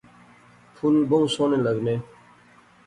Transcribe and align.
پُھل 0.75 0.95
بہوں 1.09 1.25
سونے 1.33 1.57
لغنے 1.65 1.95